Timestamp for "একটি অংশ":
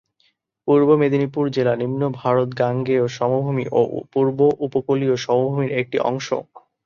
5.81-6.27